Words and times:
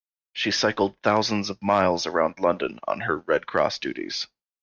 She 0.33 0.49
cycled 0.49 0.97
thousands 1.03 1.51
of 1.51 1.61
miles 1.61 2.07
around 2.07 2.39
London 2.39 2.79
on 2.87 3.01
her 3.01 3.19
Red 3.19 3.45
Cross 3.45 3.77
duties. 3.77 4.25